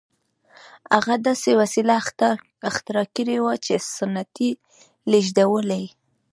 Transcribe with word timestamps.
هغه 0.95 1.15
داسې 1.27 1.49
وسیله 1.61 1.93
اختراع 2.69 3.07
کړې 3.15 3.37
وه 3.45 3.53
چې 3.65 3.73
ستنې 3.87 4.49
لېږدولې 5.11 5.83